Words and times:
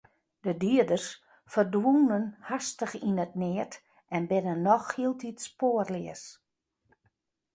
De 0.45 0.53
dieders 0.63 1.07
ferdwûnen 1.53 2.25
hastich 2.49 2.93
yn 3.09 3.21
it 3.25 3.33
neat 3.41 3.73
en 4.15 4.23
binne 4.29 4.55
noch 4.67 4.87
hieltyd 4.95 5.37
spoarleas. 5.47 6.23